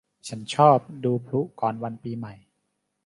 [0.27, 2.33] ฉันชอบดูพลุก่อนวันปีใหม่